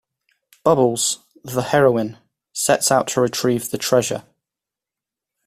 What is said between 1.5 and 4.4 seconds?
heroine, sets out to retrieve the treasure.